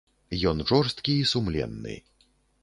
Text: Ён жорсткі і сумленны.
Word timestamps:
Ён 0.51 0.63
жорсткі 0.71 1.19
і 1.19 1.27
сумленны. 1.33 1.95